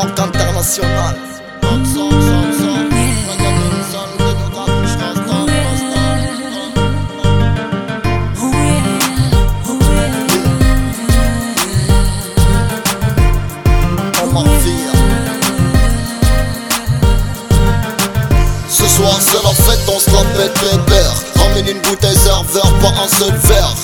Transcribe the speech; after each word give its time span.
International. 0.00 1.16
Ce 18.68 18.86
soir 18.86 19.18
c'est 19.20 19.42
la 19.42 19.50
fête, 19.50 19.80
on 19.88 19.98
se 19.98 20.10
la 20.10 20.22
pète 20.36 20.52
pépère 20.54 21.14
Ramène 21.38 21.66
une 21.68 21.80
bouteille 21.80 22.16
serveur, 22.16 22.72
pas 22.80 22.92
un 23.02 23.08
seul 23.08 23.34
verre. 23.48 23.74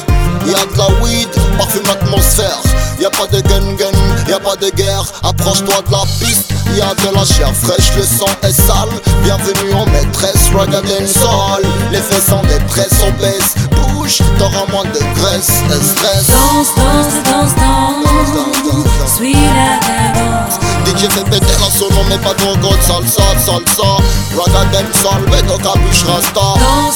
Y'a 0.47 0.65
de 0.67 0.79
la 0.79 0.89
weed, 1.03 1.29
parfume 1.59 1.83
l'atmosphère. 1.87 2.61
Y'a 3.01 3.11
pas 3.11 3.27
de 3.27 3.41
gun 3.41 3.75
gun, 3.75 3.94
y'a 4.35 4.41
pas 4.41 4.57
de 4.57 4.71
guerre 4.71 5.05
Approche-toi 5.23 5.83
de 5.87 5.93
la 5.93 6.03
piste, 6.19 6.53
y'a 6.77 6.95
de 6.95 7.15
la 7.15 7.25
chair 7.25 7.53
fraîche 7.55 7.95
Le 7.97 8.03
sang 8.03 8.33
est 8.43 8.53
sale, 8.53 8.89
bienvenue 9.23 9.73
en 9.75 9.87
maîtresse 9.87 10.51
Ragga 10.55 10.81
sol, 11.07 11.63
les 11.93 11.99
fesses 11.99 12.33
en 12.33 12.43
détresse 12.43 13.01
On 13.07 13.13
baisse, 13.21 13.55
bouge, 13.71 14.19
t'auras 14.39 14.67
moins 14.73 14.85
de 14.85 14.99
graisse 15.21 15.63
Stress. 15.83 16.27
Danse, 16.27 16.75
danse, 16.77 17.15
danse, 17.25 17.55
danse. 17.55 19.17
Suis 19.17 19.35
la 19.35 19.79
danse 20.15 20.59
DJ 20.85 21.09
fait 21.11 21.25
péter 21.31 21.55
la 21.61 21.71
solo 21.71 21.97
mais 22.09 22.19
pas 22.19 22.35
trop 22.35 22.55
salsa, 22.81 23.23
salsa 23.39 23.95
capuche 25.63 26.05
rasta 26.05 26.35
Danse, 26.35 26.59
danse, 26.61 26.94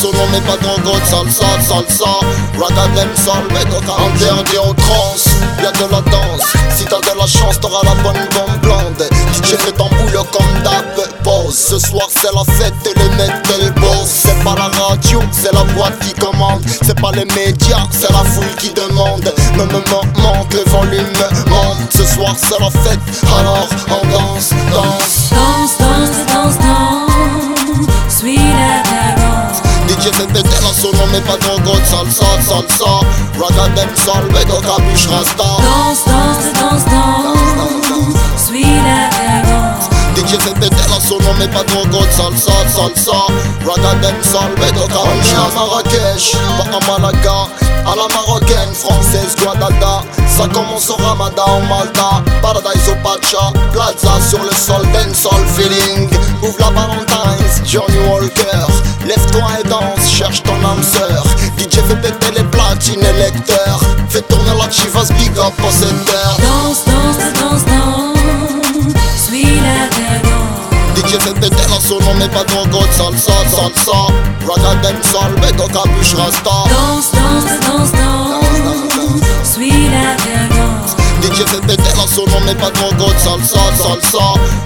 solo 0.00 0.18
mais 0.32 0.40
pas 0.40 0.56
trop 0.56 0.80
gros 0.80 0.98
salsa, 1.04 1.46
salsa 1.60 2.10
Ragga 2.58 3.04
sol, 3.16 3.44
mets 3.52 3.64
ton 3.70 3.80
capuche 3.80 4.22
Interdit 4.22 4.58
en 4.58 4.74
trance, 4.74 5.28
y'a 5.62 5.72
de 5.72 5.90
la 5.90 6.00
danse. 6.00 6.52
Si 6.76 6.84
t'as 6.84 7.00
de 7.00 7.18
la 7.18 7.26
chance 7.26 7.60
t'auras 7.60 7.82
la 7.84 7.94
bonne 8.02 8.26
bombe 8.34 8.60
blonde. 8.62 9.08
DJ 9.34 9.56
fait 9.56 9.72
ton 9.72 9.88
boulot 9.88 10.24
comme 10.32 10.62
d'hab. 10.62 10.84
Pause, 11.22 11.54
ce 11.54 11.78
soir 11.78 12.08
c'est 12.10 12.32
la 12.34 12.44
fête 12.54 12.74
et 12.86 12.98
les 12.98 13.08
mecs 13.16 13.42
de 13.48 13.64
le 13.64 13.70
boss 13.80 14.06
C'est 14.06 14.42
pas 14.42 14.54
la 14.56 14.68
radio, 14.68 15.20
c'est 15.32 15.52
la 15.52 15.64
boîte 15.74 15.98
qui 16.00 16.14
commande. 16.14 16.62
C'est 16.82 16.98
pas 17.00 17.12
les 17.12 17.26
médias, 17.36 17.86
c'est 17.90 18.10
la 18.10 18.24
foule 18.24 18.54
qui 18.58 18.70
demande. 18.70 19.32
Me 19.56 19.64
me 19.64 19.80
monte, 20.22 20.54
le 20.54 20.70
volume 20.70 21.12
monte. 21.46 21.92
Ce 21.94 22.04
soir 22.04 22.34
c'est 22.36 22.58
la 22.58 22.70
fête, 22.70 23.00
alors 23.38 23.68
on 23.90 23.99
la 30.92 30.98
solo 30.98 31.10
mais 31.12 31.20
pas 31.20 31.36
trop 31.36 31.60
gros 31.60 31.76
salsa, 31.84 32.24
salsa 32.42 33.00
Ragga 33.38 33.86
sol, 33.94 34.24
mets 34.32 34.44
ton 34.44 34.60
capuche 34.60 35.06
rasta. 35.06 35.44
Danse, 35.44 36.04
danse, 36.06 36.52
danse, 36.60 36.84
danse. 36.84 38.46
Suis 38.46 38.64
la 38.64 39.42
danse 39.42 39.88
DJ 40.16 40.38
fait 40.38 40.54
péter 40.58 40.76
la 40.90 41.00
solo 41.00 41.24
mais 41.38 41.48
pas 41.48 41.64
trop 41.64 41.86
gros 41.86 42.04
salsa, 42.10 42.52
salsa 42.68 43.18
Ragga 43.66 44.10
sol, 44.22 44.50
mets 44.58 44.72
ton 44.72 44.86
capuche 44.86 45.32
rasta. 45.34 45.60
À 45.60 45.66
Marrakech, 45.66 46.36
pas 46.58 46.76
à 46.76 46.98
Malaga. 46.98 47.48
À 47.86 47.96
la 47.96 48.06
marocaine, 48.14 48.74
française, 48.74 49.34
Guadada 49.42 50.02
Ça 50.26 50.46
commence 50.52 50.90
au 50.90 50.96
Ramadan, 50.96 51.44
au 51.56 51.66
Malta. 51.66 52.22
Paradise 52.42 52.88
au 52.88 52.96
Pacha, 53.02 53.52
Plaza 53.72 54.20
sur 54.28 54.42
le 54.42 54.50
sol, 54.50 54.86
dancehall 54.92 55.46
feeling. 55.56 56.08
Ouvre 56.42 56.58
la 56.58 56.70
Johnny 57.64 57.98
Walker 58.10 58.66
Lève-toi 59.06 59.42
et 59.60 59.68
danse, 59.68 60.08
cherche 60.08 60.42
ton 60.42 60.54
âme 60.64 60.82
sœur. 60.82 61.24
DJ 61.58 61.76
fait 61.76 61.96
péter 61.96 62.32
les 62.36 62.44
platines 62.44 63.00
et 63.00 63.12
lecteurs. 63.18 63.80
Fais 64.08 64.22
tourner 64.22 64.52
la 64.58 64.70
chivas, 64.70 65.08
big 65.18 65.36
up 65.38 65.52
au 65.66 65.70
secteur. 65.70 66.36
Danse, 66.38 66.84
danse, 66.84 67.32
danse, 67.40 67.64
danse. 67.64 68.94
Suis 69.16 69.44
la 69.44 69.86
danse 70.22 70.40
DJ 70.96 71.18
fait 71.18 71.34
péter 71.40 71.56
la 71.70 71.80
solo 71.80 72.04
mais 72.18 72.28
pas 72.28 72.44
trop 72.44 72.66
gros 72.66 72.84
salsa, 72.92 73.32
salsa 73.48 73.98
Ragga 74.46 74.90
sol, 75.02 75.32
mets 75.40 75.52
ton 75.52 75.66
capuche 75.68 76.14
rasta 76.14 76.50
danse, 76.68 77.10
danse, 77.12 77.60
danse 77.66 77.79
mais 82.50 82.60
pas 82.60 82.70
trop 82.70 82.92
gros 82.94 83.12
salsa, 83.18 83.58
salsa 83.76 84.18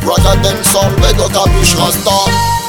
Ragga 0.07 0.51
sol, 0.63 0.93
mets 1.01 1.15
ton 1.15 1.29
capuche 1.29 1.75
rasta 1.77 2.64